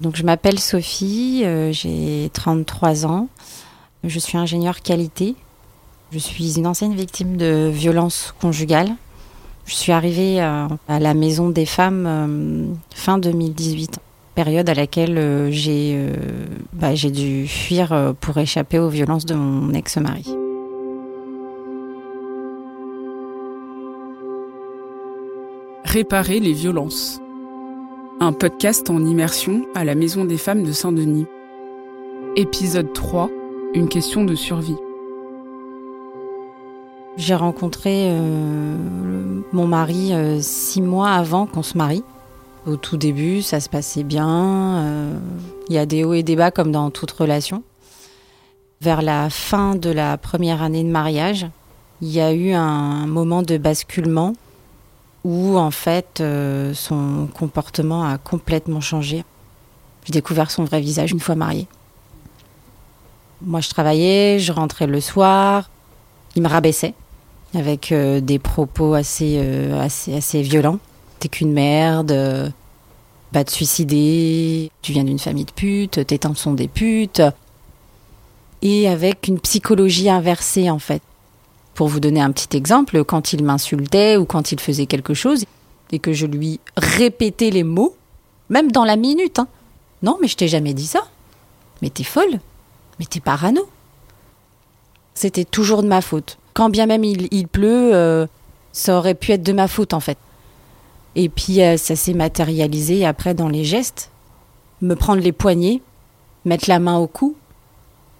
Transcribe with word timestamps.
Donc 0.00 0.16
je 0.16 0.22
m'appelle 0.22 0.58
Sophie, 0.58 1.42
euh, 1.44 1.72
j'ai 1.72 2.30
33 2.32 3.06
ans, 3.06 3.28
je 4.02 4.18
suis 4.18 4.36
ingénieure 4.36 4.82
qualité, 4.82 5.34
je 6.12 6.18
suis 6.18 6.58
une 6.58 6.66
ancienne 6.66 6.94
victime 6.94 7.36
de 7.36 7.70
violences 7.72 8.34
conjugales. 8.40 8.94
Je 9.66 9.74
suis 9.74 9.92
arrivée 9.92 10.40
à, 10.40 10.68
à 10.88 11.00
la 11.00 11.14
maison 11.14 11.48
des 11.48 11.64
femmes 11.64 12.04
euh, 12.06 12.66
fin 12.94 13.16
2018, 13.16 13.98
période 14.34 14.68
à 14.68 14.74
laquelle 14.74 15.16
euh, 15.16 15.50
j'ai 15.50 15.94
euh, 15.94 16.12
bah, 16.72 16.94
j'ai 16.94 17.10
dû 17.10 17.46
fuir 17.46 17.92
euh, 17.92 18.12
pour 18.18 18.36
échapper 18.38 18.78
aux 18.78 18.88
violences 18.88 19.24
de 19.24 19.34
mon 19.34 19.72
ex-mari. 19.72 20.26
Réparer 25.84 26.40
les 26.40 26.52
violences. 26.52 27.20
Un 28.20 28.32
podcast 28.32 28.88
en 28.90 29.04
immersion 29.04 29.66
à 29.74 29.84
la 29.84 29.94
Maison 29.94 30.24
des 30.24 30.38
femmes 30.38 30.62
de 30.62 30.72
Saint-Denis. 30.72 31.26
Épisode 32.36 32.92
3. 32.92 33.30
Une 33.74 33.88
question 33.88 34.24
de 34.24 34.34
survie. 34.34 34.76
J'ai 37.16 37.34
rencontré 37.34 38.08
euh, 38.10 38.76
mon 39.52 39.66
mari 39.66 40.12
euh, 40.14 40.38
six 40.40 40.82
mois 40.82 41.10
avant 41.10 41.46
qu'on 41.46 41.62
se 41.62 41.76
marie. 41.76 42.02
Au 42.66 42.76
tout 42.76 42.96
début, 42.96 43.42
ça 43.42 43.60
se 43.60 43.68
passait 43.68 44.04
bien. 44.04 44.28
euh, 44.78 45.18
Il 45.68 45.74
y 45.74 45.78
a 45.78 45.86
des 45.86 46.04
hauts 46.04 46.14
et 46.14 46.22
des 46.22 46.36
bas 46.36 46.50
comme 46.50 46.72
dans 46.72 46.90
toute 46.90 47.10
relation. 47.10 47.62
Vers 48.80 49.02
la 49.02 49.30
fin 49.30 49.74
de 49.74 49.90
la 49.90 50.16
première 50.18 50.62
année 50.62 50.82
de 50.82 50.88
mariage, 50.88 51.46
il 52.00 52.08
y 52.10 52.20
a 52.20 52.32
eu 52.32 52.52
un 52.52 53.06
moment 53.06 53.42
de 53.42 53.56
basculement 53.58 54.34
où 55.24 55.56
en 55.56 55.70
fait 55.70 56.20
euh, 56.20 56.74
son 56.74 57.28
comportement 57.34 58.04
a 58.04 58.18
complètement 58.18 58.80
changé. 58.80 59.24
J'ai 60.04 60.12
découvert 60.12 60.50
son 60.50 60.64
vrai 60.64 60.80
visage 60.80 61.12
une 61.12 61.20
fois 61.20 61.34
mariée. 61.34 61.66
Moi, 63.40 63.60
je 63.60 63.68
travaillais, 63.70 64.38
je 64.38 64.52
rentrais 64.52 64.86
le 64.86 65.00
soir, 65.00 65.70
il 66.36 66.42
me 66.42 66.48
rabaissait 66.48 66.94
avec 67.54 67.92
euh, 67.92 68.20
des 68.20 68.38
propos 68.38 68.94
assez, 68.94 69.36
euh, 69.38 69.80
assez, 69.80 70.14
assez 70.14 70.42
violents. 70.42 70.78
T'es 71.20 71.28
qu'une 71.28 71.52
merde, 71.52 72.52
va 73.32 73.44
te 73.44 73.50
suicider, 73.50 74.70
tu 74.82 74.92
viens 74.92 75.04
d'une 75.04 75.18
famille 75.18 75.44
de 75.44 75.52
putes, 75.52 76.06
tes 76.06 76.18
tantes 76.18 76.36
sont 76.36 76.52
des 76.52 76.68
putes. 76.68 77.22
Et 78.62 78.88
avec 78.88 79.26
une 79.28 79.40
psychologie 79.40 80.10
inversée 80.10 80.70
en 80.70 80.78
fait. 80.78 81.02
Pour 81.74 81.88
vous 81.88 82.00
donner 82.00 82.20
un 82.20 82.30
petit 82.30 82.56
exemple, 82.56 83.04
quand 83.04 83.32
il 83.32 83.44
m'insultait 83.44 84.16
ou 84.16 84.24
quand 84.24 84.52
il 84.52 84.60
faisait 84.60 84.86
quelque 84.86 85.14
chose 85.14 85.44
et 85.90 85.98
que 85.98 86.12
je 86.12 86.26
lui 86.26 86.60
répétais 86.76 87.50
les 87.50 87.64
mots, 87.64 87.96
même 88.48 88.70
dans 88.70 88.84
la 88.84 88.96
minute, 88.96 89.38
hein. 89.38 89.48
non 90.02 90.18
mais 90.20 90.28
je 90.28 90.36
t'ai 90.36 90.48
jamais 90.48 90.74
dit 90.74 90.86
ça, 90.86 91.02
mais 91.82 91.90
t'es 91.90 92.04
folle, 92.04 92.40
mais 92.98 93.06
t'es 93.06 93.20
parano. 93.20 93.68
C'était 95.14 95.44
toujours 95.44 95.82
de 95.82 95.88
ma 95.88 96.00
faute. 96.00 96.38
Quand 96.54 96.70
bien 96.70 96.86
même 96.86 97.04
il, 97.04 97.48
pleut, 97.48 97.94
euh, 97.94 98.26
ça 98.72 98.96
aurait 98.96 99.14
pu 99.14 99.32
être 99.32 99.42
de 99.42 99.52
ma 99.52 99.68
faute 99.68 99.94
en 99.94 100.00
fait. 100.00 100.18
Et 101.16 101.28
puis 101.28 101.62
euh, 101.62 101.76
ça 101.76 101.96
s'est 101.96 102.14
matérialisé 102.14 103.04
après 103.04 103.34
dans 103.34 103.48
les 103.48 103.64
gestes. 103.64 104.10
Me 104.80 104.94
prendre 104.94 105.22
les 105.22 105.32
poignets, 105.32 105.82
mettre 106.44 106.68
la 106.68 106.78
main 106.78 106.98
au 106.98 107.06
cou, 107.06 107.36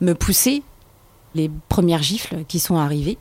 me 0.00 0.14
pousser, 0.14 0.62
les 1.34 1.50
premières 1.69 2.02
gifles 2.02 2.44
qui 2.47 2.58
sont 2.60 2.77
arrivées. 2.77 3.19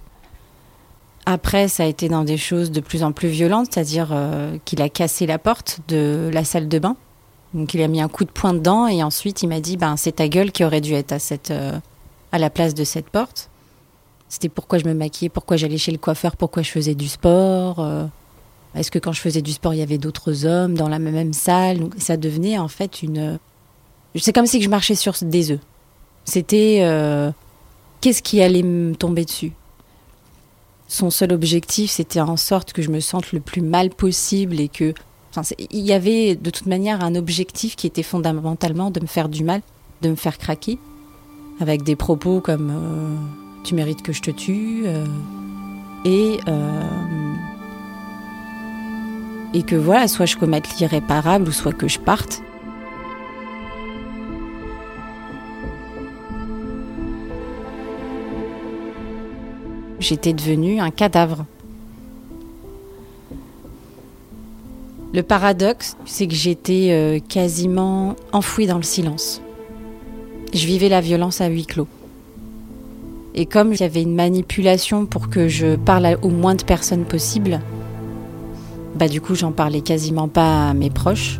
Après, 1.25 1.67
ça 1.69 1.83
a 1.83 1.85
été 1.85 2.09
dans 2.09 2.23
des 2.25 2.37
choses 2.37 2.71
de 2.71 2.81
plus 2.81 3.03
en 3.03 3.13
plus 3.13 3.29
violentes, 3.29 3.67
c'est-à-dire 3.71 4.09
euh, 4.11 4.57
qu'il 4.65 4.81
a 4.81 4.89
cassé 4.89 5.25
la 5.25 5.39
porte 5.39 5.79
de 5.87 6.29
la 6.33 6.43
salle 6.43 6.67
de 6.67 6.79
bain. 6.79 6.97
Donc 7.53 7.73
il 7.73 7.81
a 7.81 7.87
mis 7.87 8.01
un 8.01 8.09
coup 8.09 8.25
de 8.25 8.31
poing 8.31 8.53
dedans 8.53 8.87
et 8.87 9.03
ensuite 9.03 9.43
il 9.43 9.47
m'a 9.47 9.59
dit 9.59 9.77
ben 9.77 9.95
c'est 9.95 10.13
ta 10.13 10.27
gueule 10.27 10.51
qui 10.51 10.65
aurait 10.65 10.81
dû 10.81 10.93
être 10.93 11.11
à 11.11 11.19
cette 11.19 11.51
euh, 11.51 11.77
à 12.31 12.39
la 12.39 12.49
place 12.49 12.73
de 12.73 12.83
cette 12.83 13.09
porte. 13.09 13.49
C'était 14.27 14.49
pourquoi 14.49 14.79
je 14.79 14.85
me 14.85 14.93
maquillais, 14.95 15.29
pourquoi 15.29 15.55
j'allais 15.55 15.77
chez 15.77 15.91
le 15.91 15.99
coiffeur, 15.99 16.35
pourquoi 16.35 16.63
je 16.63 16.71
faisais 16.71 16.95
du 16.95 17.07
sport. 17.07 17.79
euh, 17.79 18.05
Est-ce 18.75 18.89
que 18.89 18.97
quand 18.97 19.11
je 19.13 19.21
faisais 19.21 19.43
du 19.43 19.51
sport, 19.51 19.73
il 19.75 19.77
y 19.79 19.83
avait 19.83 19.99
d'autres 19.99 20.45
hommes 20.45 20.73
dans 20.73 20.89
la 20.89 20.97
même 20.97 21.31
salle? 21.33 21.79
Donc, 21.79 21.93
Ça 21.99 22.17
devenait 22.17 22.57
en 22.57 22.67
fait 22.67 23.03
une. 23.03 23.37
C'est 24.15 24.33
comme 24.33 24.47
si 24.47 24.61
je 24.61 24.69
marchais 24.69 24.95
sur 24.95 25.13
des 25.21 25.51
œufs. 25.51 25.59
C'était 26.25 26.83
qu'est-ce 28.01 28.23
qui 28.23 28.41
allait 28.41 28.63
me 28.63 28.95
tomber 28.95 29.25
dessus? 29.25 29.51
Son 30.87 31.09
seul 31.09 31.31
objectif, 31.31 31.91
c'était 31.91 32.19
en 32.19 32.37
sorte 32.37 32.73
que 32.73 32.81
je 32.81 32.89
me 32.89 32.99
sente 32.99 33.31
le 33.31 33.39
plus 33.39 33.61
mal 33.61 33.89
possible 33.89 34.59
et 34.59 34.67
que. 34.67 34.93
Il 35.71 35.79
y 35.79 35.93
avait 35.93 36.35
de 36.35 36.51
toute 36.51 36.67
manière 36.67 37.03
un 37.03 37.15
objectif 37.15 37.75
qui 37.75 37.87
était 37.87 38.03
fondamentalement 38.03 38.91
de 38.91 38.99
me 38.99 39.07
faire 39.07 39.29
du 39.29 39.43
mal, 39.43 39.61
de 40.03 40.09
me 40.09 40.15
faire 40.15 40.37
craquer, 40.37 40.77
avec 41.59 41.81
des 41.81 41.95
propos 41.95 42.39
comme 42.39 42.69
euh, 42.69 43.15
tu 43.63 43.73
mérites 43.73 44.03
que 44.03 44.13
je 44.13 44.21
te 44.21 44.29
tue 44.29 44.83
euh, 44.85 45.05
et 46.05 46.37
euh, 46.47 47.33
et 49.55 49.63
que 49.63 49.75
voilà, 49.75 50.07
soit 50.07 50.25
je 50.25 50.35
commette 50.35 50.77
l'irréparable 50.79 51.47
ou 51.47 51.51
soit 51.51 51.73
que 51.73 51.87
je 51.87 51.99
parte. 51.99 52.43
J'étais 60.03 60.33
devenue 60.33 60.81
un 60.81 60.91
cadavre. 60.91 61.45
Le 65.13 65.23
paradoxe, 65.23 65.95
c'est 66.03 66.27
que 66.27 66.33
j'étais 66.33 66.89
euh, 66.91 67.19
quasiment 67.19 68.17
enfouie 68.33 68.67
dans 68.67 68.75
le 68.75 68.83
silence. 68.83 69.41
Je 70.53 70.67
vivais 70.67 70.89
la 70.89 70.99
violence 70.99 71.39
à 71.39 71.47
huis 71.47 71.65
clos. 71.65 71.87
Et 73.33 73.45
comme 73.45 73.71
il 73.71 73.79
y 73.79 73.83
avait 73.83 74.01
une 74.01 74.13
manipulation 74.13 75.05
pour 75.05 75.29
que 75.29 75.47
je 75.47 75.77
parle 75.77 76.17
au 76.21 76.27
moins 76.27 76.55
de 76.55 76.63
personnes 76.63 77.05
possible, 77.05 77.61
bah 78.95 79.07
du 79.07 79.21
coup 79.21 79.35
j'en 79.35 79.53
parlais 79.53 79.79
quasiment 79.79 80.27
pas 80.27 80.71
à 80.71 80.73
mes 80.73 80.89
proches. 80.89 81.39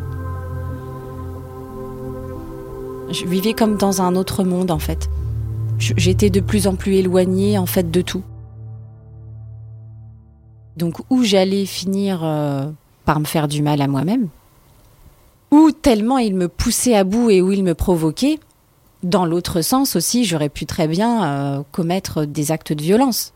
Je 3.12 3.25
vivais 3.25 3.51
comme 3.51 3.75
dans 3.75 4.01
un 4.01 4.16
autre 4.16 4.45
monde 4.45 4.72
en 4.72 4.80
fait. 4.80 5.09
J'étais 5.80 6.30
de 6.30 6.40
plus 6.40 6.66
en 6.66 6.75
plus 6.75 6.94
éloignée 6.94 7.57
en 7.57 7.66
fait 7.66 7.91
de 7.91 8.00
tout. 8.00 8.24
Donc 10.78 10.98
où 11.10 11.24
j'allais 11.24 11.66
finir 11.66 12.24
euh, 12.24 12.66
par 13.06 13.20
me 13.20 13.26
faire 13.26 13.48
du 13.48 13.62
mal 13.62 13.82
à 13.82 13.88
moi-même, 13.88 14.30
ou 15.52 15.72
tellement 15.72 16.18
il 16.18 16.36
me 16.36 16.48
poussait 16.48 16.96
à 16.96 17.04
bout 17.04 17.30
et 17.30 17.42
où 17.42 17.52
il 17.52 17.64
me 17.64 17.76
provoquait, 17.76 18.40
dans 19.04 19.26
l'autre 19.26 19.62
sens 19.62 19.96
aussi, 19.96 20.26
j'aurais 20.26 20.50
pu 20.50 20.66
très 20.66 20.88
bien 20.88 21.26
euh, 21.26 21.64
commettre 21.72 22.26
des 22.26 22.52
actes 22.52 22.74
de 22.74 22.82
violence. 22.82 23.34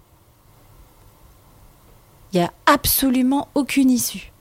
Il 2.34 2.40
n'y 2.40 2.46
a 2.46 2.52
absolument 2.66 3.50
aucune 3.54 3.92
issue. 3.92 4.32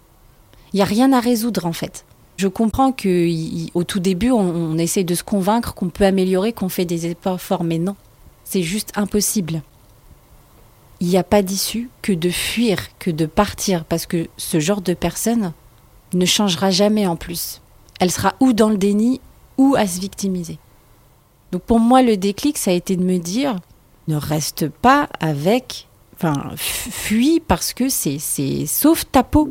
Il 0.72 0.76
n'y 0.76 0.82
a 0.82 0.86
rien 0.86 1.12
à 1.12 1.20
résoudre 1.20 1.66
en 1.66 1.72
fait. 1.72 2.04
Je 2.36 2.48
comprends 2.48 2.92
qu'au 2.92 3.84
tout 3.84 4.00
début, 4.00 4.30
on, 4.30 4.40
on 4.40 4.78
essaie 4.78 5.04
de 5.04 5.14
se 5.14 5.24
convaincre 5.24 5.74
qu'on 5.74 5.88
peut 5.88 6.04
améliorer, 6.04 6.52
qu'on 6.52 6.68
fait 6.68 6.84
des 6.84 7.06
efforts, 7.06 7.64
mais 7.64 7.78
non, 7.78 7.96
c'est 8.44 8.62
juste 8.62 8.92
impossible. 8.94 9.62
Il 11.00 11.08
n'y 11.08 11.18
a 11.18 11.24
pas 11.24 11.42
d'issue 11.42 11.90
que 12.02 12.12
de 12.12 12.30
fuir, 12.30 12.78
que 12.98 13.10
de 13.10 13.26
partir, 13.26 13.84
parce 13.84 14.06
que 14.06 14.28
ce 14.36 14.60
genre 14.60 14.80
de 14.80 14.94
personne 14.94 15.52
ne 16.14 16.24
changera 16.24 16.70
jamais 16.70 17.06
en 17.06 17.16
plus. 17.16 17.60
Elle 18.00 18.10
sera 18.10 18.34
ou 18.40 18.52
dans 18.52 18.70
le 18.70 18.78
déni 18.78 19.20
ou 19.58 19.74
à 19.76 19.86
se 19.86 20.00
victimiser. 20.00 20.58
Donc 21.52 21.62
pour 21.62 21.80
moi, 21.80 22.02
le 22.02 22.16
déclic, 22.16 22.56
ça 22.58 22.70
a 22.70 22.74
été 22.74 22.96
de 22.96 23.04
me 23.04 23.18
dire, 23.18 23.56
ne 24.08 24.16
reste 24.16 24.68
pas 24.68 25.08
avec, 25.20 25.88
enfin, 26.14 26.50
fu- 26.56 26.90
fuis 26.90 27.40
parce 27.46 27.74
que 27.74 27.88
c'est, 27.88 28.18
c'est, 28.18 28.64
sauve 28.66 29.04
ta 29.06 29.22
peau. 29.22 29.48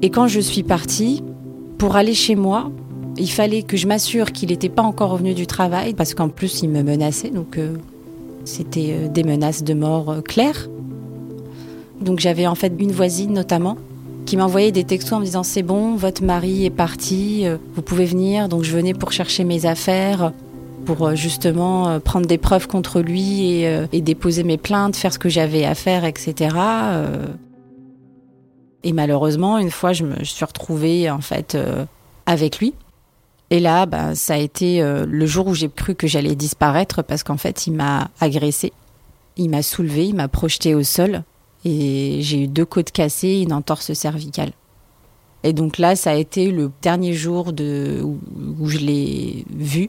Et 0.00 0.10
quand 0.10 0.28
je 0.28 0.40
suis 0.40 0.62
partie, 0.62 1.22
pour 1.76 1.96
aller 1.96 2.14
chez 2.14 2.36
moi, 2.36 2.70
il 3.16 3.30
fallait 3.30 3.62
que 3.62 3.76
je 3.76 3.86
m'assure 3.86 4.32
qu'il 4.32 4.48
n'était 4.50 4.68
pas 4.68 4.82
encore 4.82 5.10
revenu 5.10 5.34
du 5.34 5.46
travail, 5.46 5.92
parce 5.94 6.14
qu'en 6.14 6.28
plus, 6.28 6.62
il 6.62 6.68
me 6.70 6.82
menaçait, 6.82 7.30
donc 7.30 7.58
euh, 7.58 7.76
c'était 8.48 8.90
euh, 8.90 9.08
des 9.08 9.22
menaces 9.22 9.62
de 9.62 9.74
mort 9.74 10.10
euh, 10.10 10.20
claires. 10.20 10.68
Donc 12.00 12.18
j'avais 12.18 12.46
en 12.46 12.54
fait 12.54 12.72
une 12.78 12.92
voisine 12.92 13.32
notamment 13.32 13.76
qui 14.24 14.36
m'envoyait 14.36 14.72
des 14.72 14.84
textos 14.84 15.12
en 15.12 15.20
me 15.20 15.24
disant 15.24 15.42
c'est 15.42 15.62
bon, 15.62 15.96
votre 15.96 16.22
mari 16.22 16.64
est 16.64 16.70
parti, 16.70 17.46
euh, 17.46 17.56
vous 17.74 17.82
pouvez 17.82 18.04
venir. 18.04 18.48
Donc 18.48 18.64
je 18.64 18.74
venais 18.74 18.94
pour 18.94 19.12
chercher 19.12 19.44
mes 19.44 19.66
affaires, 19.66 20.32
pour 20.84 21.14
justement 21.14 22.00
prendre 22.00 22.26
des 22.26 22.38
preuves 22.38 22.66
contre 22.66 23.00
lui 23.00 23.42
et, 23.42 23.82
et 23.92 24.00
déposer 24.00 24.42
mes 24.42 24.56
plaintes, 24.56 24.96
faire 24.96 25.12
ce 25.12 25.18
que 25.18 25.28
j'avais 25.28 25.64
à 25.64 25.74
faire, 25.74 26.06
etc. 26.06 26.56
Et 28.84 28.94
malheureusement, 28.94 29.58
une 29.58 29.70
fois, 29.70 29.92
je 29.92 30.04
me 30.04 30.24
suis 30.24 30.44
retrouvée 30.46 31.10
en 31.10 31.20
fait 31.20 31.58
avec 32.24 32.58
lui. 32.58 32.72
Et 33.50 33.60
là, 33.60 33.86
ben, 33.86 34.14
ça 34.14 34.34
a 34.34 34.36
été 34.36 34.82
euh, 34.82 35.06
le 35.08 35.26
jour 35.26 35.46
où 35.46 35.54
j'ai 35.54 35.70
cru 35.70 35.94
que 35.94 36.06
j'allais 36.06 36.34
disparaître 36.34 37.02
parce 37.02 37.22
qu'en 37.22 37.38
fait, 37.38 37.66
il 37.66 37.72
m'a 37.72 38.10
agressée. 38.20 38.72
Il 39.36 39.50
m'a 39.50 39.62
soulevée, 39.62 40.06
il 40.06 40.14
m'a 40.14 40.28
projetée 40.28 40.74
au 40.74 40.82
sol 40.82 41.22
et 41.64 42.18
j'ai 42.20 42.44
eu 42.44 42.48
deux 42.48 42.66
côtes 42.66 42.90
cassées 42.90 43.40
une 43.40 43.52
entorse 43.52 43.92
cervicale. 43.92 44.52
Et 45.44 45.52
donc 45.52 45.78
là, 45.78 45.96
ça 45.96 46.10
a 46.10 46.14
été 46.14 46.50
le 46.50 46.70
dernier 46.82 47.12
jour 47.14 47.52
de, 47.52 48.02
où, 48.02 48.68
je 48.68 48.78
l'ai 48.78 49.44
vu. 49.56 49.88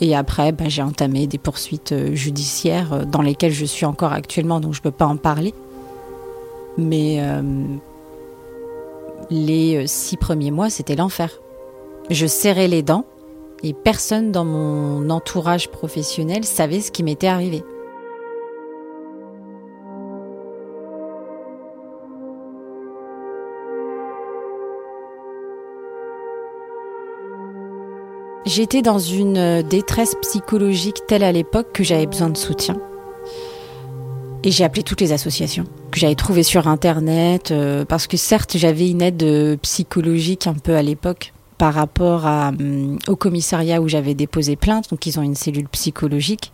Et 0.00 0.16
après, 0.16 0.52
bah, 0.52 0.64
j'ai 0.68 0.82
entamé 0.82 1.26
des 1.26 1.38
poursuites 1.38 1.92
euh, 1.92 2.14
judiciaires 2.14 2.92
euh, 2.92 3.04
dans 3.04 3.22
lesquelles 3.22 3.52
je 3.52 3.66
suis 3.66 3.84
encore 3.84 4.12
actuellement, 4.12 4.58
donc 4.58 4.72
je 4.72 4.80
ne 4.80 4.84
peux 4.84 4.90
pas 4.90 5.06
en 5.06 5.16
parler. 5.16 5.54
Mais 6.76 7.20
les 9.30 9.84
six 9.88 10.16
premiers 10.16 10.52
mois, 10.52 10.70
c'était 10.70 10.94
l'enfer. 10.94 11.40
Je 12.10 12.26
serrais 12.26 12.68
les 12.68 12.82
dents 12.82 13.04
et 13.62 13.74
personne 13.74 14.32
dans 14.32 14.46
mon 14.46 15.10
entourage 15.10 15.68
professionnel 15.68 16.44
savait 16.44 16.80
ce 16.80 16.90
qui 16.90 17.02
m'était 17.02 17.26
arrivé. 17.26 17.62
J'étais 28.46 28.80
dans 28.80 28.98
une 28.98 29.60
détresse 29.60 30.14
psychologique 30.22 31.02
telle 31.06 31.22
à 31.22 31.32
l'époque 31.32 31.72
que 31.74 31.84
j'avais 31.84 32.06
besoin 32.06 32.30
de 32.30 32.38
soutien. 32.38 32.80
Et 34.44 34.50
j'ai 34.50 34.64
appelé 34.64 34.82
toutes 34.82 35.02
les 35.02 35.12
associations 35.12 35.64
que 35.90 36.00
j'avais 36.00 36.14
trouvées 36.14 36.42
sur 36.42 36.68
Internet, 36.68 37.50
euh, 37.50 37.84
parce 37.84 38.06
que 38.06 38.16
certes 38.16 38.56
j'avais 38.56 38.88
une 38.88 39.02
aide 39.02 39.22
euh, 39.22 39.56
psychologique 39.58 40.46
un 40.46 40.54
peu 40.54 40.76
à 40.76 40.82
l'époque 40.82 41.34
par 41.58 41.74
rapport 41.74 42.24
hum, 42.24 42.98
au 43.08 43.16
commissariat 43.16 43.80
où 43.80 43.88
j'avais 43.88 44.14
déposé 44.14 44.56
plainte, 44.56 44.90
donc 44.90 45.04
ils 45.06 45.18
ont 45.18 45.22
une 45.22 45.34
cellule 45.34 45.68
psychologique 45.68 46.52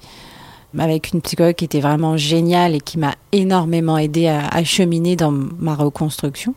avec 0.76 1.12
une 1.12 1.20
psychologue 1.20 1.54
qui 1.54 1.64
était 1.64 1.80
vraiment 1.80 2.16
géniale 2.16 2.74
et 2.74 2.80
qui 2.80 2.98
m'a 2.98 3.14
énormément 3.30 3.96
aidé 3.96 4.26
à, 4.26 4.48
à, 4.48 4.64
cheminer 4.64 5.14
dans 5.14 5.30
ma 5.30 5.76
reconstruction. 5.76 6.56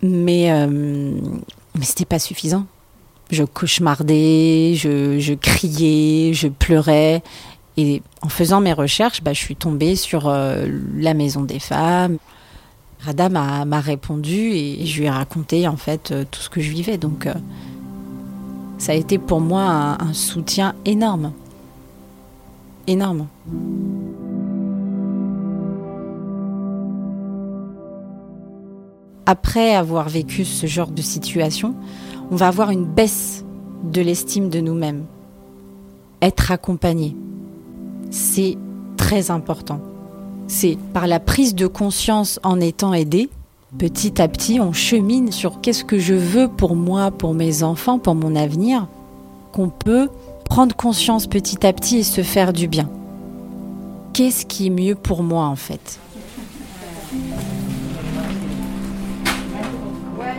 Mais, 0.00 0.50
euh, 0.50 0.66
mais 0.68 1.84
c'était 1.84 2.06
pas 2.06 2.18
suffisant 2.18 2.64
je 3.30 3.44
cauchemardais, 3.44 4.74
je, 4.74 5.34
criais, 5.34 6.32
je 6.34 6.48
pleurais. 6.48 7.22
Et 7.76 8.02
en 8.22 8.28
faisant 8.28 8.60
mes 8.60 8.72
recherches, 8.72 9.22
bah, 9.22 9.32
je 9.32 9.38
suis 9.38 9.56
tombée 9.56 9.96
sur 9.96 10.28
euh, 10.28 10.66
la 10.96 11.14
maison 11.14 11.42
des 11.42 11.60
femmes. 11.60 12.18
Rada 13.02 13.28
m'a 13.30 13.80
répondu 13.80 14.36
et, 14.36 14.84
je 14.84 15.00
lui 15.00 15.06
ai 15.06 15.10
raconté 15.10 15.66
en 15.66 15.76
fait 15.76 16.10
euh, 16.10 16.24
tout 16.30 16.40
ce 16.40 16.50
que 16.50 16.60
je 16.60 16.70
vivais. 16.70 16.98
Donc 16.98 17.26
euh, 17.26 17.34
ça 18.78 18.92
a 18.92 18.94
été 18.94 19.18
pour 19.18 19.40
moi 19.40 19.62
un, 19.62 19.92
un 20.00 20.12
soutien 20.12 20.74
énorme. 20.84 21.32
Énorme. 22.86 23.26
Après 29.26 29.74
avoir 29.74 30.08
vécu 30.08 30.44
ce 30.44 30.66
genre 30.66 30.90
de 30.90 31.02
situation, 31.02 31.74
on 32.30 32.36
va 32.36 32.48
avoir 32.48 32.70
une 32.70 32.84
baisse 32.84 33.44
de 33.84 34.00
l'estime 34.00 34.50
de 34.50 34.60
nous-mêmes. 34.60 35.04
Être 36.20 36.52
accompagné, 36.52 37.16
c'est 38.10 38.58
très 38.96 39.30
important. 39.30 39.80
C'est 40.52 40.76
par 40.92 41.06
la 41.06 41.20
prise 41.20 41.54
de 41.54 41.68
conscience 41.68 42.40
en 42.42 42.60
étant 42.60 42.92
aidé, 42.92 43.30
petit 43.78 44.20
à 44.20 44.26
petit, 44.26 44.58
on 44.60 44.72
chemine 44.72 45.30
sur 45.30 45.60
qu'est-ce 45.60 45.84
que 45.84 46.00
je 46.00 46.12
veux 46.12 46.48
pour 46.48 46.74
moi, 46.74 47.12
pour 47.12 47.34
mes 47.34 47.62
enfants, 47.62 48.00
pour 48.00 48.16
mon 48.16 48.34
avenir, 48.34 48.88
qu'on 49.52 49.68
peut 49.68 50.08
prendre 50.44 50.74
conscience 50.74 51.28
petit 51.28 51.64
à 51.64 51.72
petit 51.72 51.98
et 51.98 52.02
se 52.02 52.22
faire 52.22 52.52
du 52.52 52.66
bien. 52.66 52.90
Qu'est-ce 54.12 54.44
qui 54.44 54.66
est 54.66 54.70
mieux 54.70 54.96
pour 54.96 55.22
moi 55.22 55.44
en 55.44 55.54
fait? 55.54 56.00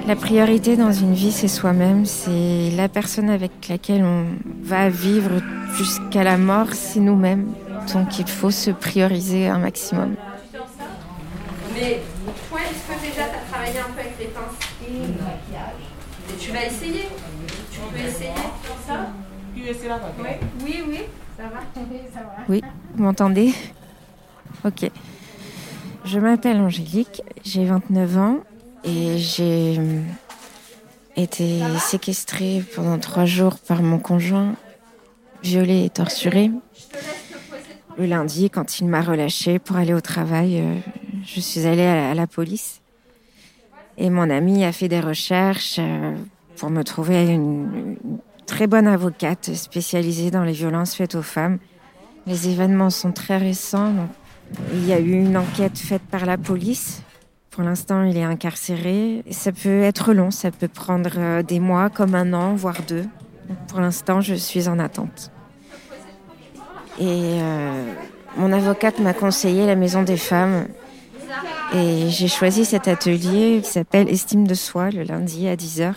La 0.08 0.18
priorité 0.18 0.76
dans 0.76 0.92
une 0.92 1.14
vie, 1.14 1.32
c'est 1.32 1.48
soi-même, 1.48 2.06
c'est 2.06 2.70
la 2.76 2.90
personne 2.90 3.30
avec 3.30 3.52
laquelle 3.70 4.04
on 4.04 4.26
va 4.62 4.90
vivre 4.90 5.32
jusqu'à 5.78 6.26
la 6.26 6.38
mort, 6.38 6.68
c'est 6.74 7.00
nous-mêmes. 7.00 7.46
Donc 7.94 8.20
il 8.20 8.28
faut 8.28 8.52
se 8.52 8.72
prioriser 8.72 9.48
un 9.48 9.60
maximum. 9.60 10.16
Mais 11.74 12.02
toi, 12.50 12.60
est-ce 12.60 12.94
que 12.94 13.02
déjà 13.02 13.24
tu 13.30 13.36
as 13.36 13.52
travaillé 13.52 13.80
un 13.80 13.92
peu 13.92 14.00
avec 14.02 14.20
les 14.20 14.26
pinces 14.28 14.58
et 16.32 16.38
tu 16.40 16.52
vas 16.52 16.66
essayer 16.66 17.08
Tu 17.72 17.80
peux 17.80 18.00
essayer 18.00 18.32
ça 18.88 19.08
Oui, 20.20 20.30
oui, 20.64 20.84
oui, 20.88 21.00
ça 21.38 21.44
va. 21.44 21.60
ça 22.14 22.20
va. 22.20 22.44
Oui, 22.50 22.64
vous 22.96 23.04
m'entendez? 23.04 23.54
Ok. 24.66 24.90
Je 26.06 26.20
m'appelle 26.20 26.58
Angélique, 26.60 27.22
j'ai 27.44 27.66
29 27.66 28.18
ans 28.18 28.38
et 28.84 29.18
j'ai 29.18 29.80
été 31.16 31.62
séquestrée 31.80 32.64
pendant 32.76 32.98
trois 32.98 33.26
jours 33.26 33.60
par 33.60 33.82
mon 33.82 34.00
conjoint, 34.00 34.56
violée 35.44 35.86
et 35.86 35.90
torturée. 35.90 36.52
Lundi, 38.08 38.50
quand 38.50 38.80
il 38.80 38.88
m'a 38.88 39.02
relâchée 39.02 39.60
pour 39.60 39.76
aller 39.76 39.94
au 39.94 40.02
travail, 40.02 40.60
euh, 40.60 40.76
je 41.26 41.40
suis 41.40 41.66
allée 41.66 41.86
à 41.86 42.14
la 42.14 42.28
police. 42.28 42.82
Et 43.98 44.10
mon 44.10 44.30
ami 44.30 44.64
a 44.64 44.72
fait 44.72 44.88
des 44.88 45.00
recherches 45.00 45.78
euh, 45.80 46.16
pour 46.58 46.70
me 46.70 46.84
trouver 46.84 47.28
une, 47.28 47.98
très 48.46 48.68
bonne 48.68 48.88
avocate 48.88 49.54
spécialisée 49.54 50.32
dans 50.32 50.44
les 50.44 50.52
violences 50.52 50.96
faites 50.96 51.16
aux 51.16 51.22
femmes. 51.22 51.60
Les 52.28 52.50
événements 52.50 52.90
sont 52.90 53.12
très 53.12 53.38
récents. 53.38 53.94
il 54.74 54.86
y 54.86 54.94
a 54.94 55.00
eu 55.00 55.12
une 55.12 55.38
enquête 55.38 55.78
faite 55.78 56.04
par 56.04 56.26
la 56.26 56.38
police 56.38 57.02
pour 57.52 57.64
l'instant, 57.64 58.04
il 58.04 58.16
est 58.16 58.24
incarcéré. 58.24 59.26
Ça 59.30 59.52
peut 59.52 59.82
être 59.82 60.14
long, 60.14 60.32
ça 60.32 60.52
peut 60.52 60.70
prendre 60.70 61.12
euh, 61.18 61.44
des 61.44 61.60
mois, 61.60 61.90
comme 61.90 62.16
un 62.16 62.32
an, 62.32 62.56
voire 62.56 62.78
deux. 62.88 63.06
Pour 63.68 63.82
l'instant, 63.82 64.22
je 64.22 64.36
suis 64.36 64.70
en 64.70 64.80
attente. 64.80 65.32
Et 67.00 67.40
euh, 67.42 67.94
mon 68.38 68.52
avocate 68.52 69.00
m'a 69.00 69.14
conseillé 69.14 69.66
la 69.66 69.76
Maison 69.76 70.04
des 70.04 70.18
femmes. 70.18 70.68
Et 71.74 72.10
j'ai 72.10 72.28
choisi 72.28 72.66
cet 72.66 72.88
atelier 72.88 73.62
qui 73.64 73.70
s'appelle 73.70 74.10
Estime 74.10 74.46
de 74.46 74.54
soi, 74.54 74.90
le 74.90 75.04
lundi 75.04 75.48
à 75.48 75.56
10h. 75.56 75.94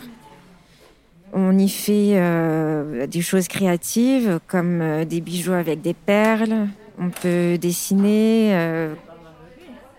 On 1.33 1.59
y 1.59 1.69
fait 1.69 2.13
euh, 2.15 3.09
des 3.09 3.21
choses 3.21 3.49
créatives, 3.49 4.39
comme 4.47 5.05
des 5.05 5.21
bijoux 5.21 5.53
avec 5.53 5.83
des 5.83 5.95
perles. 5.95 6.69
On 7.01 7.11
peut 7.11 7.59
dessiner, 7.59 8.95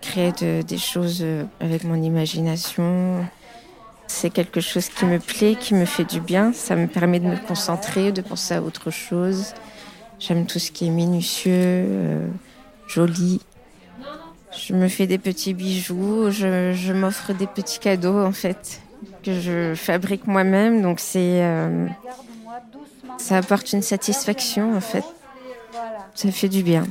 créer 0.06 0.62
des 0.62 0.78
choses 0.78 1.20
euh, 1.22 1.44
avec 1.60 1.84
mon 1.84 2.00
imagination. 2.00 3.24
C'est 4.06 4.30
quelque 4.30 4.60
chose 4.60 4.88
qui 4.88 5.04
me 5.04 5.18
plaît, 5.18 5.56
qui 5.58 5.74
me 5.74 5.84
fait 5.84 6.04
du 6.04 6.20
bien. 6.20 6.52
Ça 6.52 6.76
me 6.76 6.86
permet 6.86 7.18
de 7.18 7.26
me 7.26 7.36
concentrer, 7.36 8.12
de 8.12 8.22
penser 8.22 8.54
à 8.54 8.62
autre 8.62 8.90
chose. 8.90 9.52
J'aime 10.18 10.46
tout 10.46 10.58
ce 10.58 10.70
qui 10.70 10.86
est 10.86 10.90
minutieux, 10.90 11.52
euh, 11.54 12.26
joli. 12.88 13.40
Je 14.56 14.72
me 14.72 14.88
fais 14.88 15.06
des 15.06 15.18
petits 15.18 15.52
bijoux, 15.52 16.30
je, 16.30 16.92
m'offre 16.92 17.34
des 17.34 17.46
petits 17.46 17.78
cadeaux 17.78 18.18
en 18.18 18.32
fait 18.32 18.80
que 19.22 19.38
je 19.38 19.74
fabrique 19.74 20.26
moi-même. 20.26 20.80
Donc 20.80 21.00
c'est 21.00 21.42
euh, 21.44 21.86
ça 23.18 23.36
apporte 23.36 23.72
une 23.72 23.82
satisfaction 23.82 24.74
en 24.74 24.80
fait. 24.80 25.04
Ça 26.14 26.30
fait 26.32 26.48
du 26.48 26.62
bien. 26.62 26.84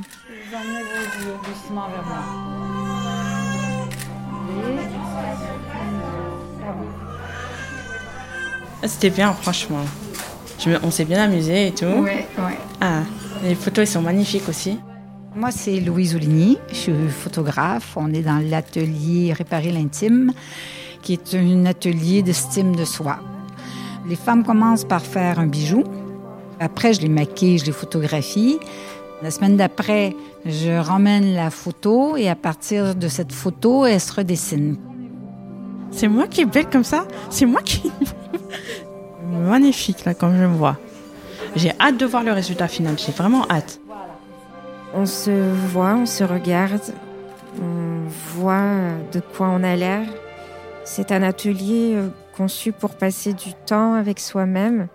Ah, 8.82 8.88
c'était 8.88 9.10
bien, 9.10 9.32
franchement. 9.32 9.84
On 10.82 10.90
s'est 10.90 11.04
bien 11.04 11.22
amusé 11.22 11.68
et 11.68 11.72
tout. 11.72 11.84
Ouais, 11.84 12.26
Ah, 12.80 13.02
les 13.44 13.54
photos, 13.54 13.78
elles 13.82 13.88
sont 13.88 14.02
magnifiques 14.02 14.48
aussi. 14.48 14.78
Moi, 15.34 15.50
c'est 15.50 15.80
Louise 15.80 16.14
Ouligny. 16.14 16.58
Je 16.70 16.74
suis 16.74 16.92
photographe. 17.08 17.92
On 17.96 18.12
est 18.12 18.22
dans 18.22 18.38
l'atelier 18.38 19.32
Réparer 19.32 19.70
l'intime, 19.70 20.32
qui 21.02 21.12
est 21.12 21.34
un 21.34 21.66
atelier 21.66 22.22
d'estime 22.22 22.74
de 22.74 22.84
soi. 22.84 23.18
Les 24.08 24.16
femmes 24.16 24.44
commencent 24.44 24.84
par 24.84 25.02
faire 25.02 25.38
un 25.38 25.46
bijou. 25.46 25.84
Après, 26.58 26.94
je 26.94 27.02
les 27.02 27.08
maquille, 27.08 27.58
je 27.58 27.66
les 27.66 27.72
photographie. 27.72 28.58
La 29.22 29.30
semaine 29.30 29.56
d'après, 29.56 30.14
je 30.46 30.78
ramène 30.78 31.34
la 31.34 31.50
photo 31.50 32.16
et 32.16 32.28
à 32.28 32.34
partir 32.36 32.94
de 32.94 33.08
cette 33.08 33.32
photo, 33.32 33.84
elle 33.84 34.00
se 34.00 34.12
redessine. 34.12 34.76
C'est 35.90 36.08
moi 36.08 36.26
qui 36.28 36.42
est 36.42 36.46
belle 36.46 36.68
comme 36.70 36.84
ça 36.84 37.06
C'est 37.30 37.46
moi 37.46 37.60
qui... 37.62 37.90
Magnifique, 39.36 40.04
là, 40.04 40.14
comme 40.14 40.36
je 40.36 40.44
me 40.44 40.56
vois. 40.56 40.76
J'ai 41.54 41.72
hâte 41.80 41.96
de 41.96 42.06
voir 42.06 42.22
le 42.22 42.32
résultat 42.32 42.68
final, 42.68 42.98
j'ai 42.98 43.12
vraiment 43.12 43.46
hâte. 43.50 43.80
On 44.94 45.06
se 45.06 45.30
voit, 45.30 45.94
on 45.94 46.06
se 46.06 46.24
regarde, 46.24 46.80
on 47.60 48.08
voit 48.34 48.92
de 49.12 49.20
quoi 49.20 49.48
on 49.48 49.62
a 49.62 49.76
l'air. 49.76 50.06
C'est 50.84 51.12
un 51.12 51.22
atelier 51.22 51.94
euh, 51.94 52.08
conçu 52.36 52.72
pour 52.72 52.94
passer 52.94 53.32
du 53.32 53.52
temps 53.66 53.94
avec 53.94 54.20
soi-même, 54.20 54.88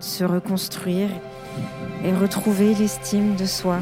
se 0.00 0.24
reconstruire 0.24 1.08
et 2.04 2.12
retrouver 2.12 2.74
l'estime 2.74 3.36
de 3.36 3.46
soi. 3.46 3.78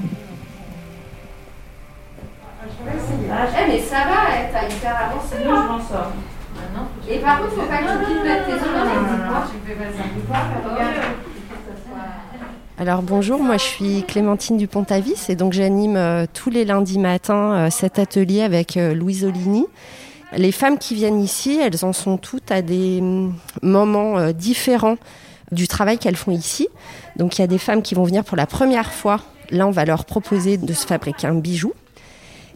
Eh 3.28 3.68
mais 3.68 3.80
ça 3.80 3.96
va, 3.96 4.50
t'as 4.52 4.68
hyper 4.68 4.96
avancé. 4.96 5.36
je 5.42 5.48
m'en 5.48 5.78
sors. 5.78 6.12
Et 7.08 7.18
par 7.18 7.38
contre, 7.38 7.52
il 7.54 7.58
ne 7.58 7.62
faut 7.62 7.68
pas 7.68 7.78
que 7.78 7.84
tu 7.84 8.66
Alors 12.78 13.02
bonjour, 13.02 13.40
moi 13.40 13.56
je 13.56 13.62
suis 13.62 14.02
Clémentine 14.02 14.56
Dupont-Avis 14.56 15.26
et 15.28 15.36
donc 15.36 15.52
j'anime 15.52 15.96
euh, 15.96 16.26
tous 16.32 16.50
les 16.50 16.64
lundis 16.64 16.98
matins 16.98 17.54
euh, 17.54 17.70
cet 17.70 17.98
atelier 17.98 18.42
avec 18.42 18.76
euh, 18.76 18.92
Louise 18.92 19.24
Olini. 19.24 19.66
Les 20.36 20.50
femmes 20.50 20.78
qui 20.78 20.94
viennent 20.94 21.20
ici, 21.20 21.58
elles 21.62 21.84
en 21.84 21.92
sont 21.92 22.18
toutes 22.18 22.50
à 22.50 22.60
des 22.60 23.00
mm, 23.00 23.34
moments 23.62 24.32
différents 24.32 24.96
du 25.52 25.68
travail 25.68 25.98
qu'elles 25.98 26.16
font 26.16 26.32
ici. 26.32 26.68
Donc 27.14 27.38
il 27.38 27.40
y 27.40 27.44
a 27.44 27.48
des 27.48 27.58
femmes 27.58 27.82
qui 27.82 27.94
vont 27.94 28.04
venir 28.04 28.24
pour 28.24 28.36
la 28.36 28.46
première 28.46 28.92
fois. 28.92 29.20
Là, 29.50 29.66
on 29.68 29.70
va 29.70 29.84
leur 29.84 30.04
proposer 30.04 30.56
de 30.56 30.72
se 30.72 30.86
fabriquer 30.86 31.28
un 31.28 31.36
bijou. 31.36 31.72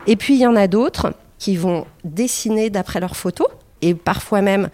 Et 0.08 0.16
puis 0.16 0.34
il 0.34 0.40
y 0.40 0.46
en 0.46 0.56
a 0.56 0.66
d'autres 0.66 1.14
qui 1.38 1.56
vont 1.56 1.86
dessiner 2.02 2.68
d'après 2.68 2.98
leurs 2.98 3.16
photos 3.16 3.46
et 3.82 3.94
parfois 3.94 4.42
même 4.42 4.68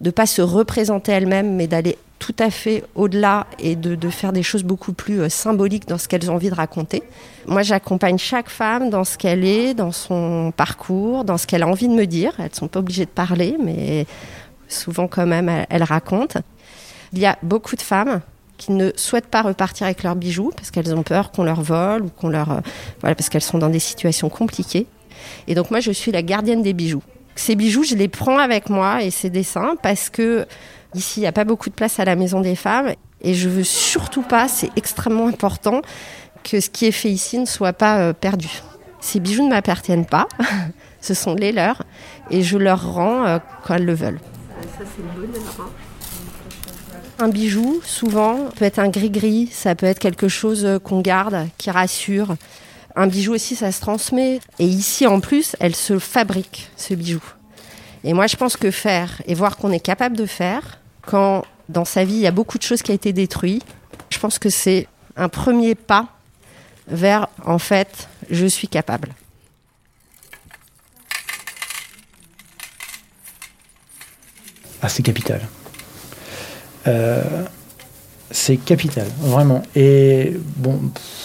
de 0.00 0.10
pas 0.10 0.26
se 0.26 0.42
représenter 0.42 1.12
elles-mêmes, 1.12 1.56
mais 1.56 1.66
d'aller 1.66 1.98
tout 2.18 2.34
à 2.38 2.50
fait 2.50 2.84
au-delà 2.94 3.46
et 3.58 3.76
de, 3.76 4.10
faire 4.10 4.32
des 4.32 4.42
choses 4.42 4.64
beaucoup 4.64 4.92
plus 4.92 5.20
euh, 5.20 5.28
symboliques 5.28 5.86
dans 5.86 5.98
ce 5.98 6.08
qu'elles 6.08 6.30
ont 6.30 6.34
envie 6.34 6.50
de 6.50 6.54
raconter. 6.54 7.02
Moi, 7.46 7.62
j'accompagne 7.62 8.18
chaque 8.18 8.48
femme 8.48 8.90
dans 8.90 9.04
ce 9.04 9.16
qu'elle 9.16 9.44
est, 9.44 9.74
dans 9.74 9.92
son 9.92 10.52
parcours, 10.56 11.24
dans 11.24 11.38
ce 11.38 11.46
qu'elle 11.46 11.62
a 11.62 11.68
envie 11.68 11.88
de 11.88 11.94
me 11.94 12.06
dire. 12.06 12.32
Elles 12.38 12.50
ne 12.50 12.54
sont 12.54 12.68
pas 12.68 12.80
obligées 12.80 13.04
de 13.04 13.10
parler, 13.10 13.56
mais 13.62 14.06
souvent 14.68 15.06
quand 15.06 15.26
même, 15.26 15.50
elles, 15.68 15.82
racontent. 15.82 16.40
Il 17.12 17.18
y 17.20 17.26
a 17.26 17.38
beaucoup 17.42 17.76
de 17.76 17.82
femmes 17.82 18.20
qui 18.56 18.72
ne 18.72 18.90
souhaitent 18.96 19.28
pas 19.28 19.42
repartir 19.42 19.86
avec 19.86 20.02
leurs 20.02 20.16
bijoux 20.16 20.50
parce 20.54 20.70
qu'elles 20.70 20.92
ont 20.94 21.04
peur 21.04 21.30
qu'on 21.30 21.44
leur 21.44 21.62
vole 21.62 22.02
ou 22.02 22.08
qu'on 22.08 22.28
leur... 22.28 22.50
Euh, 22.50 22.60
voilà, 23.00 23.14
parce 23.14 23.28
qu'elles 23.28 23.42
sont 23.42 23.58
dans 23.58 23.70
des 23.70 23.78
situations 23.78 24.28
compliquées. 24.28 24.86
Et 25.46 25.54
donc 25.54 25.70
moi, 25.70 25.80
je 25.80 25.92
suis 25.92 26.10
la 26.10 26.22
gardienne 26.22 26.62
des 26.62 26.72
bijoux. 26.72 27.02
Ces 27.38 27.54
bijoux, 27.54 27.84
je 27.84 27.94
les 27.94 28.08
prends 28.08 28.38
avec 28.38 28.68
moi 28.68 29.04
et 29.04 29.12
ces 29.12 29.30
dessins 29.30 29.76
parce 29.80 30.10
que 30.10 30.44
ici, 30.94 31.20
il 31.20 31.22
n'y 31.22 31.28
a 31.28 31.32
pas 31.32 31.44
beaucoup 31.44 31.70
de 31.70 31.74
place 31.74 32.00
à 32.00 32.04
la 32.04 32.16
Maison 32.16 32.40
des 32.40 32.56
Femmes 32.56 32.94
et 33.20 33.32
je 33.32 33.48
veux 33.48 33.62
surtout 33.62 34.22
pas, 34.22 34.48
c'est 34.48 34.70
extrêmement 34.74 35.28
important, 35.28 35.82
que 36.42 36.58
ce 36.58 36.68
qui 36.68 36.86
est 36.86 36.92
fait 36.92 37.10
ici 37.10 37.38
ne 37.38 37.46
soit 37.46 37.72
pas 37.72 37.98
euh, 37.98 38.12
perdu. 38.12 38.48
Ces 39.00 39.20
bijoux 39.20 39.44
ne 39.44 39.50
m'appartiennent 39.50 40.04
pas, 40.04 40.26
ce 41.00 41.14
sont 41.14 41.36
les 41.36 41.52
leurs 41.52 41.84
et 42.28 42.42
je 42.42 42.58
leur 42.58 42.92
rends 42.92 43.24
euh, 43.24 43.38
quand 43.64 43.76
elles 43.76 43.86
le 43.86 43.94
veulent. 43.94 44.20
Ça, 44.76 44.84
c'est 44.84 45.02
Un 47.22 47.28
bijou, 47.28 47.80
souvent, 47.84 48.46
peut 48.56 48.64
être 48.64 48.80
un 48.80 48.88
gris-gris, 48.88 49.48
ça 49.52 49.76
peut 49.76 49.86
être 49.86 50.00
quelque 50.00 50.26
chose 50.26 50.64
euh, 50.64 50.80
qu'on 50.80 51.02
garde, 51.02 51.46
qui 51.56 51.70
rassure. 51.70 52.34
Un 52.96 53.06
bijou 53.06 53.34
aussi, 53.34 53.56
ça 53.56 53.70
se 53.72 53.80
transmet. 53.80 54.40
Et 54.58 54.66
ici, 54.66 55.06
en 55.06 55.20
plus, 55.20 55.56
elle 55.60 55.76
se 55.76 55.98
fabrique, 55.98 56.70
ce 56.76 56.94
bijou. 56.94 57.22
Et 58.04 58.12
moi, 58.12 58.26
je 58.26 58.36
pense 58.36 58.56
que 58.56 58.70
faire 58.70 59.22
et 59.26 59.34
voir 59.34 59.56
qu'on 59.56 59.72
est 59.72 59.80
capable 59.80 60.16
de 60.16 60.26
faire, 60.26 60.78
quand 61.02 61.44
dans 61.68 61.84
sa 61.84 62.04
vie, 62.04 62.14
il 62.14 62.20
y 62.20 62.26
a 62.26 62.32
beaucoup 62.32 62.58
de 62.58 62.62
choses 62.62 62.82
qui 62.82 62.90
ont 62.90 62.94
été 62.94 63.12
détruites, 63.12 63.64
je 64.10 64.18
pense 64.18 64.38
que 64.38 64.50
c'est 64.50 64.86
un 65.16 65.28
premier 65.28 65.74
pas 65.74 66.06
vers, 66.86 67.28
en 67.44 67.58
fait, 67.58 68.08
je 68.30 68.46
suis 68.46 68.68
capable. 68.68 69.14
Ah, 74.80 74.88
c'est 74.88 75.02
capital. 75.02 75.46
Euh, 76.86 77.44
c'est 78.30 78.56
capital, 78.56 79.06
vraiment. 79.20 79.62
Et 79.74 80.34
bon, 80.56 80.78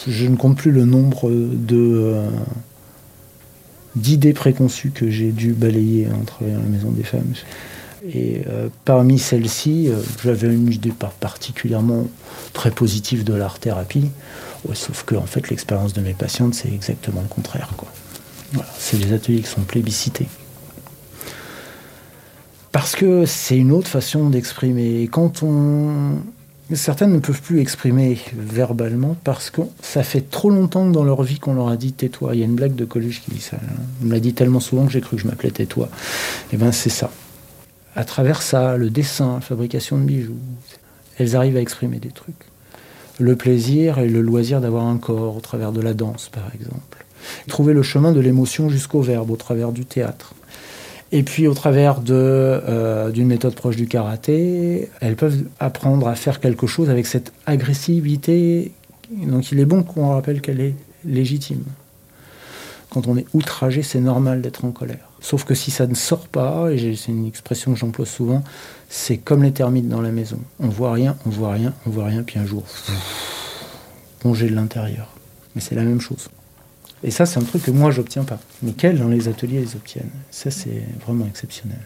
je 0.08 0.26
ne 0.26 0.36
compte 0.36 0.58
plus 0.58 0.72
le 0.72 0.86
nombre 0.86 1.30
de 1.30 1.76
euh, 1.76 2.30
d'idées 3.96 4.34
préconçues 4.34 4.92
que 4.92 5.10
j'ai 5.10 5.32
dû 5.32 5.54
balayer 5.54 6.08
en 6.10 6.24
travaillant 6.24 6.60
à 6.60 6.64
la 6.64 6.70
Maison 6.70 6.92
des 6.92 7.04
Femmes. 7.04 7.34
Et 8.14 8.42
euh, 8.48 8.70
parmi 8.86 9.20
celles-ci, 9.20 9.90
euh, 9.90 9.96
j'avais 10.24 10.48
une 10.48 10.72
idée 10.72 10.94
particulièrement 11.20 12.08
très 12.54 12.72
positive 12.72 13.24
de 13.24 13.34
l'art-thérapie, 13.34 14.10
sauf 14.74 15.04
que 15.04 15.16
en 15.16 15.26
fait, 15.26 15.50
l'expérience 15.50 15.94
de 15.94 16.02
mes 16.02 16.14
patientes, 16.14 16.54
c'est 16.54 16.72
exactement 16.74 17.22
le 17.22 17.28
contraire. 17.28 17.70
C'est 18.78 18.98
les 18.98 19.14
ateliers 19.14 19.42
qui 19.42 19.50
sont 19.50 19.62
plébiscités. 19.62 20.28
Parce 22.72 22.96
que 22.96 23.26
c'est 23.26 23.58
une 23.58 23.72
autre 23.72 23.88
façon 23.88 24.30
d'exprimer. 24.30 25.08
Quand 25.12 25.44
on 25.44 26.18
Certaines 26.76 27.12
ne 27.12 27.20
peuvent 27.20 27.42
plus 27.42 27.60
exprimer 27.60 28.18
verbalement 28.36 29.16
parce 29.24 29.50
que 29.50 29.62
ça 29.82 30.04
fait 30.04 30.30
trop 30.30 30.50
longtemps 30.50 30.88
dans 30.88 31.04
leur 31.04 31.24
vie 31.24 31.40
qu'on 31.40 31.54
leur 31.54 31.68
a 31.68 31.78
dit 31.78 31.94
tais-toi. 31.94 32.36
Il 32.36 32.40
y 32.40 32.42
a 32.42 32.46
une 32.46 32.56
blague 32.56 32.76
de 32.76 32.86
collège 32.86 33.22
qui 33.22 33.32
dit 33.32 33.42
ça. 33.42 33.58
On 34.02 34.06
me 34.06 34.14
l'a 34.14 34.20
dit 34.20 34.34
tellement 34.34 34.60
souvent 34.60 34.86
que 34.86 34.92
j'ai 34.92 35.02
cru 35.02 35.18
que 35.18 35.22
je 35.22 35.28
m'appelais 35.28 35.52
tais-toi. 35.52 35.88
Et 35.88 36.54
eh 36.54 36.58
bien 36.58 36.72
c'est 36.72 36.90
ça. 36.90 37.12
À 37.96 38.06
travers 38.06 38.42
ça, 38.42 38.78
le 38.78 38.90
dessin, 38.90 39.36
la 39.36 39.42
fabrication 39.42 39.98
de 39.98 40.04
bijoux, 40.04 40.38
elles 41.18 41.36
arrivent 41.36 41.58
à 41.58 41.62
exprimer 41.62 41.98
des 42.00 42.10
trucs. 42.10 42.36
Le 43.20 43.36
plaisir 43.36 44.00
et 44.00 44.08
le 44.08 44.22
loisir 44.22 44.62
d'avoir 44.62 44.86
un 44.86 44.98
corps 44.98 45.38
au 45.38 45.42
travers 45.42 45.72
de 45.72 45.82
la 45.82 45.94
danse, 45.94 46.30
par 46.30 46.50
exemple. 46.56 47.06
Trouver 47.48 47.74
le 47.74 47.84
chemin 47.84 48.12
de 48.12 48.20
l'émotion 48.20 48.70
jusqu'au 48.70 49.02
verbe 49.02 49.30
au 49.30 49.36
travers 49.36 49.72
du 49.72 49.86
théâtre. 49.86 50.34
Et 51.16 51.22
puis 51.22 51.48
au 51.48 51.54
travers 51.54 52.02
euh, 52.10 53.12
d'une 53.12 53.28
méthode 53.28 53.54
proche 53.54 53.76
du 53.76 53.88
karaté, 53.88 54.90
elles 55.00 55.16
peuvent 55.16 55.46
apprendre 55.60 56.08
à 56.08 56.16
faire 56.16 56.40
quelque 56.40 56.66
chose 56.66 56.90
avec 56.90 57.06
cette 57.06 57.32
agressivité. 57.46 58.72
Donc 59.12 59.52
il 59.52 59.60
est 59.60 59.66
bon 59.66 59.84
qu'on 59.84 60.10
rappelle 60.10 60.42
qu'elle 60.42 60.60
est 60.60 60.74
légitime. 61.06 61.64
Quand 62.90 63.08
on 63.08 63.16
est 63.16 63.28
outragé, 63.36 63.84
c'est 63.84 64.00
normal 64.00 64.42
d'être 64.42 64.66
en 64.66 64.72
colère. 64.72 65.08
Sauf 65.22 65.44
que 65.44 65.54
si 65.54 65.70
ça 65.70 65.86
ne 65.86 65.94
sort 65.94 66.28
pas, 66.28 66.72
et 66.72 66.96
c'est 66.96 67.12
une 67.12 67.28
expression 67.28 67.74
que 67.74 67.80
j'emploie 67.80 68.08
souvent, 68.08 68.44
c'est 68.90 69.18
comme 69.18 69.44
les 69.44 69.52
termites 69.52 69.88
dans 69.88 70.02
la 70.02 70.12
maison. 70.12 70.40
On 70.60 70.68
voit 70.68 70.94
rien, 70.94 71.16
on 71.28 71.30
voit 71.30 71.54
rien, 71.54 71.76
on 71.86 71.92
voit 71.92 72.06
rien, 72.06 72.24
puis 72.24 72.40
un 72.40 72.46
jour, 72.48 72.64
on 74.26 74.32
de 74.32 74.48
l'intérieur. 74.48 75.10
Mais 75.54 75.62
c'est 75.62 75.76
la 75.76 75.84
même 75.84 76.02
chose. 76.02 76.30
Et 77.04 77.12
ça, 77.12 77.26
c'est 77.26 77.40
un 77.40 77.44
truc 77.44 77.64
que 77.64 77.72
moi, 77.72 77.92
j'obtiens 77.92 78.24
pas. 78.24 78.40
Mais 78.62 78.72
qu'elles, 78.72 78.98
dans 78.98 79.10
les 79.10 79.28
ateliers, 79.28 79.60
les 79.60 79.76
obtiennent. 79.76 80.10
Ça, 80.32 80.52
c'est 80.52 80.84
vraiment 81.06 81.26
exceptionnel. 81.26 81.82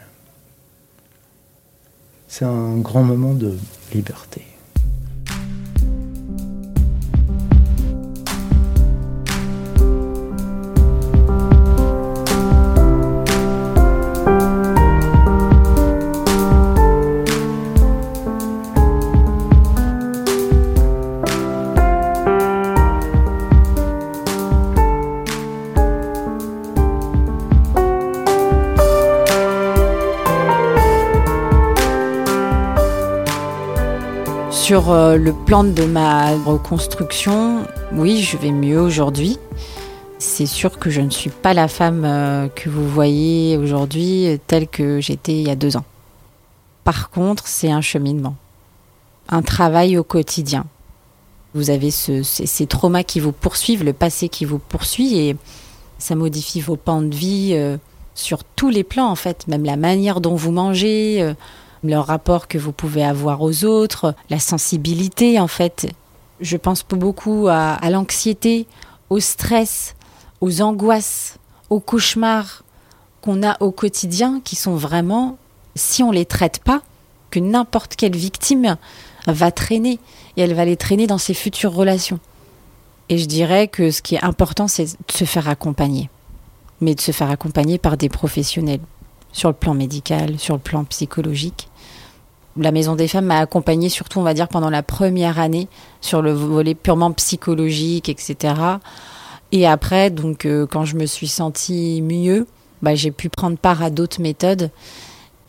C'est 2.28 2.46
un 2.46 2.78
grand 2.78 3.04
moment 3.04 3.34
de 3.34 3.58
liberté. 3.94 4.42
Sur 34.68 34.92
euh, 34.92 35.16
le 35.16 35.32
plan 35.32 35.64
de 35.64 35.86
ma 35.86 36.32
reconstruction, 36.44 37.66
oui, 37.94 38.22
je 38.22 38.36
vais 38.36 38.52
mieux 38.52 38.82
aujourd'hui. 38.82 39.40
C'est 40.20 40.46
sûr 40.46 40.78
que 40.78 40.90
je 40.90 41.00
ne 41.00 41.10
suis 41.10 41.30
pas 41.30 41.54
la 41.54 41.70
femme 41.70 42.04
euh, 42.04 42.50
que 42.50 42.70
vous 42.70 42.86
voyez 42.86 43.56
aujourd'hui 43.56 44.28
telle 44.46 44.68
que 44.68 45.00
j'étais 45.00 45.32
il 45.32 45.48
y 45.48 45.50
a 45.50 45.56
deux 45.56 45.78
ans. 45.78 45.86
Par 46.84 47.12
contre, 47.12 47.48
c'est 47.48 47.72
un 47.72 47.80
cheminement, 47.80 48.36
un 49.30 49.42
travail 49.42 49.98
au 49.98 50.04
quotidien. 50.04 50.66
Vous 51.54 51.70
avez 51.70 51.90
ces, 51.90 52.68
traumas 52.68 53.04
qui 53.04 53.22
vous 53.22 53.32
poursuivent, 53.32 53.86
le 53.86 53.94
passé 53.94 54.28
qui 54.28 54.44
vous 54.44 54.60
poursuit 54.60 55.18
et 55.18 55.38
ça 55.98 56.14
modifie 56.16 56.60
vos 56.60 56.76
pans 56.76 57.02
de 57.02 57.16
vie 57.16 57.52
euh, 57.54 57.78
sur 58.16 58.44
tous 58.44 58.68
les 58.68 58.84
plans 58.84 59.08
en 59.08 59.16
fait, 59.16 59.48
même 59.48 59.64
la 59.64 59.78
manière 59.78 60.20
dont 60.20 60.36
vous 60.36 60.52
mangez 60.52 61.36
le 61.84 61.98
rapport 61.98 62.48
que 62.48 62.58
vous 62.58 62.72
pouvez 62.72 63.04
avoir 63.04 63.42
aux 63.42 63.64
autres, 63.64 64.16
la 64.30 64.40
sensibilité 64.40 65.40
en 65.40 65.48
fait. 65.48 65.88
Je 66.40 66.58
pense 66.58 66.84
beaucoup 66.88 67.48
à, 67.50 67.90
l'anxiété, 67.90 68.68
au 69.10 69.20
stress, 69.20 69.96
aux 70.42 70.62
angoisses, 70.62 71.38
aux 71.70 71.80
cauchemars 71.80 72.64
qu'on 73.22 73.44
a 73.44 73.58
au 73.62 73.72
quotidien 73.72 74.42
qui 74.44 74.56
sont 74.56 74.76
vraiment, 74.76 75.38
si 75.76 76.04
on 76.04 76.12
les 76.12 76.26
traite 76.26 76.60
pas, 76.60 76.82
que 77.32 77.40
n'importe 77.40 77.96
quelle 77.96 78.16
victime 78.16 78.78
va 79.26 79.52
traîner 79.52 80.00
et 80.38 80.42
elle 80.42 80.54
va 80.54 80.66
les 80.66 80.78
traîner 80.78 81.08
dans 81.08 81.18
ses 81.18 81.34
futures 81.34 81.74
relations. 81.74 82.20
Et 83.10 83.18
je 83.18 83.26
dirais 83.26 83.68
que 83.68 83.92
ce 83.92 84.02
qui 84.02 84.16
est 84.16 84.24
important, 84.24 84.68
c'est 84.68 84.86
de 84.86 85.12
se 85.12 85.26
faire 85.26 85.50
accompagner, 85.50 86.10
mais 86.82 86.94
de 86.94 87.02
se 87.02 87.12
faire 87.12 87.32
accompagner 87.32 87.78
par 87.78 87.98
des 87.98 88.10
professionnels 88.10 88.80
sur 89.32 89.50
le 89.50 89.56
plan 89.56 89.74
médical, 89.74 90.40
sur 90.40 90.56
le 90.56 90.60
plan 90.62 90.84
psychologique. 90.86 91.70
La 92.58 92.72
Maison 92.72 92.96
des 92.96 93.08
Femmes 93.08 93.26
m'a 93.26 93.40
accompagnée 93.40 93.90
surtout, 93.90 94.20
on 94.20 94.24
va 94.24 94.34
dire, 94.34 94.48
pendant 94.48 94.70
la 94.70 94.82
première 94.82 95.40
année 95.40 95.68
sur 96.02 96.22
le 96.22 96.32
volet 96.32 96.74
purement 96.74 97.12
psychologique, 97.12 98.10
etc. 98.10 98.56
Et 99.52 99.68
après, 99.68 100.10
donc, 100.10 100.46
euh, 100.46 100.66
quand 100.66 100.84
je 100.84 100.96
me 100.96 101.06
suis 101.06 101.28
sentie 101.28 102.02
mieux, 102.02 102.48
bah, 102.82 102.96
j'ai 102.96 103.12
pu 103.12 103.30
prendre 103.30 103.58
part 103.58 103.84
à 103.84 103.90
d'autres 103.90 104.22
méthodes. 104.22 104.72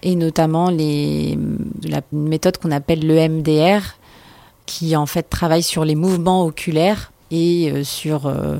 et 0.02 0.14
notamment 0.14 0.70
les, 0.70 1.36
la 1.82 2.02
méthode 2.12 2.58
qu'on 2.58 2.70
appelle 2.70 3.04
le 3.04 3.28
MDR, 3.28 3.82
qui 4.66 4.94
en 4.94 5.06
fait 5.06 5.24
travaille 5.24 5.62
sur 5.62 5.84
les 5.84 5.96
mouvements 5.96 6.44
oculaires 6.44 7.10
et 7.30 7.70
euh, 7.72 7.82
sur 7.84 8.26
euh, 8.26 8.58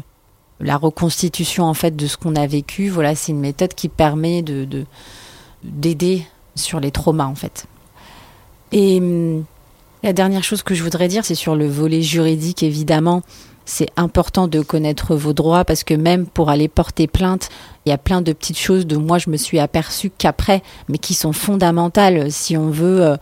la 0.60 0.76
reconstitution 0.76 1.64
en 1.64 1.74
fait 1.74 1.94
de 1.96 2.06
ce 2.06 2.16
qu'on 2.16 2.36
a 2.36 2.46
vécu. 2.46 2.88
Voilà, 2.88 3.14
c'est 3.14 3.32
une 3.32 3.40
méthode 3.40 3.74
qui 3.74 3.88
permet 3.88 4.42
de 4.42 4.66
d'aider 5.64 6.24
sur 6.54 6.80
les 6.80 6.90
traumas 6.90 7.26
en 7.26 7.34
fait. 7.34 7.66
Et 8.72 8.98
hum, 8.98 9.44
la 10.02 10.12
dernière 10.12 10.44
chose 10.44 10.62
que 10.62 10.74
je 10.74 10.82
voudrais 10.82 11.08
dire, 11.08 11.24
c'est 11.24 11.34
sur 11.34 11.56
le 11.56 11.66
volet 11.66 12.02
juridique 12.02 12.62
évidemment. 12.62 13.22
C'est 13.64 13.90
important 13.96 14.48
de 14.48 14.62
connaître 14.62 15.14
vos 15.14 15.34
droits 15.34 15.64
parce 15.64 15.84
que 15.84 15.92
même 15.92 16.26
pour 16.26 16.48
aller 16.48 16.68
porter 16.68 17.06
plainte, 17.06 17.50
il 17.84 17.90
y 17.90 17.92
a 17.92 17.98
plein 17.98 18.22
de 18.22 18.32
petites 18.32 18.58
choses 18.58 18.86
de 18.86 18.96
moi 18.96 19.18
je 19.18 19.28
me 19.28 19.36
suis 19.36 19.58
aperçue 19.58 20.10
qu'après, 20.16 20.62
mais 20.88 20.96
qui 20.98 21.12
sont 21.12 21.34
fondamentales 21.34 22.32
si 22.32 22.56
on 22.56 22.70
veut 22.70 23.02
euh, 23.02 23.16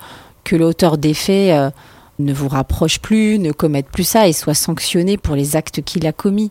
que 0.45 0.55
l'auteur 0.55 0.99
des 0.99 1.15
faits 1.15 1.73
ne 2.19 2.33
vous 2.33 2.49
rapproche 2.49 3.01
plus, 3.01 3.39
ne 3.39 3.51
commette 3.53 3.89
plus 3.89 4.05
ça 4.05 4.29
et 4.29 4.33
soit 4.33 4.55
sanctionné 4.55 5.17
pour 5.17 5.35
les 5.35 5.57
actes 5.57 5.83
qu'il 5.83 6.07
a 6.07 6.13
commis. 6.13 6.51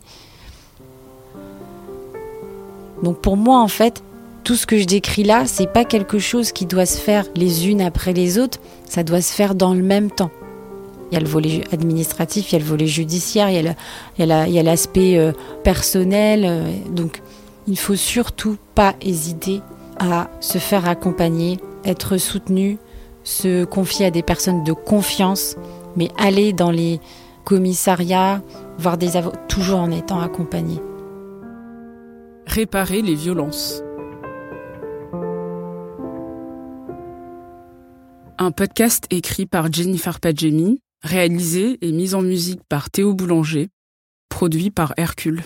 Donc 3.04 3.20
pour 3.20 3.38
moi, 3.38 3.60
en 3.60 3.68
fait, 3.68 4.04
tout 4.44 4.56
ce 4.56 4.66
que 4.66 4.78
je 4.78 4.86
décris 4.86 5.24
là, 5.24 5.46
c'est 5.46 5.72
pas 5.72 5.86
quelque 5.86 6.20
chose 6.20 6.52
qui 6.52 6.66
doit 6.66 6.86
se 6.86 7.00
faire 7.00 7.26
les 7.36 7.68
unes 7.68 7.82
après 7.82 8.14
les 8.14 8.38
autres, 8.38 8.60
ça 8.88 9.04
doit 9.04 9.22
se 9.22 9.34
faire 9.34 9.56
dans 9.56 9.74
le 9.74 9.82
même 9.82 10.12
temps. 10.12 10.32
Il 11.12 11.16
y 11.16 11.18
a 11.18 11.20
le 11.20 11.28
volet 11.28 11.64
administratif, 11.72 12.52
il 12.52 12.54
y 12.54 12.56
a 12.56 12.60
le 12.60 12.66
volet 12.66 12.88
judiciaire, 12.88 13.50
il 13.50 13.76
y 14.18 14.60
a 14.60 14.64
l'aspect 14.64 15.34
personnel. 15.64 16.66
Donc, 16.90 17.22
il 17.68 17.78
faut 17.78 17.96
surtout 17.96 18.58
pas 18.74 18.96
hésiter 19.02 19.62
à 20.00 20.30
se 20.40 20.58
faire 20.58 20.88
accompagner, 20.88 21.60
être 21.86 22.18
soutenu, 22.18 22.78
se 23.24 23.66
confier 23.66 24.08
à 24.08 24.12
des 24.12 24.24
personnes 24.24 24.64
de 24.64 24.74
confiance, 24.74 25.56
mais 25.96 26.10
aller 26.18 26.54
dans 26.54 26.72
les 26.72 27.00
commissariats, 27.44 28.42
voir 28.80 28.98
des 28.98 29.16
avocats, 29.16 29.38
toujours 29.48 29.80
en 29.80 29.92
étant 29.92 30.20
accompagné. 30.20 30.80
Réparer 32.48 33.02
les 33.02 33.16
violences. 33.16 33.82
Un 38.38 38.52
podcast 38.52 39.06
écrit 39.10 39.46
par 39.46 39.72
Jennifer 39.72 40.20
Padjemi, 40.20 40.80
réalisé 41.02 41.78
et 41.82 41.92
mis 41.92 42.14
en 42.14 42.22
musique 42.22 42.62
par 42.70 42.90
Théo 42.90 43.14
Boulanger, 43.14 43.70
produit 44.30 44.72
par 44.72 44.94
Hercule. 44.98 45.44